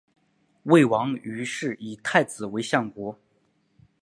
[0.63, 3.19] 魏王于是以太子为相国。